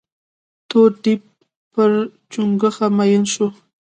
تور 0.69 0.91
ديب 1.03 1.21
پر 1.73 1.91
چونگوښه 2.31 2.87
مين 2.97 3.23
سو. 3.33 3.45